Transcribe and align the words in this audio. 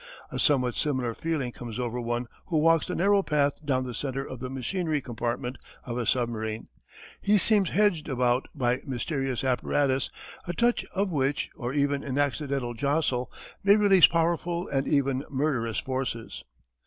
A 0.31 0.39
somewhat 0.39 0.73
similar 0.75 1.13
feeling 1.13 1.51
comes 1.51 1.77
over 1.77 2.01
one 2.01 2.25
who 2.47 2.57
walks 2.57 2.87
the 2.87 2.95
narrow 2.95 3.21
path 3.21 3.63
down 3.63 3.83
the 3.85 3.93
centre 3.93 4.27
of 4.27 4.39
the 4.39 4.49
machinery 4.49 4.99
compartment 4.99 5.59
of 5.85 5.95
a 5.99 6.07
submarine. 6.07 6.69
He 7.21 7.37
seems 7.37 7.69
hedged 7.69 8.09
about 8.09 8.47
by 8.55 8.79
mysterious 8.87 9.43
apparatus 9.43 10.09
a 10.47 10.53
touch 10.53 10.85
of 10.95 11.11
which, 11.11 11.51
or 11.55 11.71
even 11.71 12.01
an 12.01 12.17
accidental 12.17 12.73
jostle 12.73 13.31
may 13.63 13.75
release 13.75 14.07
powerful 14.07 14.67
and 14.69 14.87
even 14.87 15.23
murderous 15.29 15.77
forces. 15.77 16.43